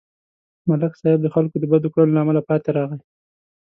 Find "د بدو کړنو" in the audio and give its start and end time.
1.59-2.13